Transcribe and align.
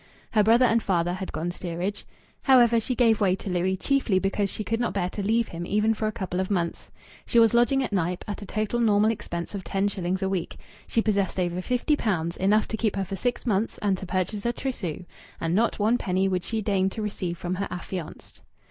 Her 0.31 0.41
brother 0.41 0.65
and 0.65 0.81
father 0.81 1.13
had 1.13 1.31
gone 1.31 1.51
steerage. 1.51 2.07
However, 2.41 2.79
she 2.79 2.95
gave 2.95 3.21
way 3.21 3.35
to 3.35 3.51
Louis, 3.51 3.77
chiefly 3.77 4.17
because 4.17 4.49
she 4.49 4.63
could 4.63 4.79
not 4.79 4.93
bear 4.95 5.11
to 5.11 5.21
leave 5.21 5.49
him 5.49 5.63
even 5.67 5.93
for 5.93 6.07
a 6.07 6.11
couple 6.11 6.39
of 6.39 6.49
months. 6.49 6.89
She 7.27 7.37
was 7.37 7.53
lodging 7.53 7.83
at 7.83 7.93
Knype, 7.93 8.25
at 8.27 8.41
a 8.41 8.47
total 8.47 8.79
normal 8.79 9.11
expense 9.11 9.53
of 9.53 9.63
ten 9.63 9.87
shillings 9.87 10.23
a 10.23 10.27
week. 10.27 10.57
She 10.87 11.03
possessed 11.03 11.39
over 11.39 11.61
fifty 11.61 11.95
pounds 11.95 12.35
enough 12.37 12.67
to 12.69 12.77
keep 12.77 12.95
her 12.95 13.05
for 13.05 13.15
six 13.15 13.45
months 13.45 13.77
and 13.83 13.95
to 13.99 14.07
purchase 14.07 14.43
a 14.43 14.51
trousseau, 14.53 15.05
and 15.39 15.53
not 15.53 15.77
one 15.77 15.99
penny 15.99 16.27
would 16.27 16.43
she 16.43 16.63
deign 16.63 16.89
to 16.89 17.01
receive 17.03 17.37
from 17.37 17.53
her 17.53 17.67
affianced. 17.69 18.41